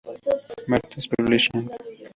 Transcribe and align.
Martins 0.69 1.05
Publishing. 1.11 1.65